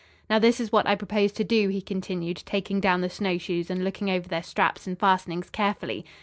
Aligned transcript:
"Now, 0.31 0.39
this 0.39 0.59
is 0.59 0.71
what 0.71 0.87
I 0.87 0.95
propose 0.95 1.31
to 1.33 1.43
do," 1.43 1.67
he 1.69 1.79
continued, 1.79 2.41
taking 2.47 2.79
down 2.79 3.01
the 3.01 3.07
snowshoes 3.11 3.69
and 3.69 3.83
looking 3.83 4.09
over 4.09 4.27
their 4.27 4.41
straps 4.41 4.87
and 4.87 4.97
fastenings 4.97 5.51
carefully. 5.51 6.05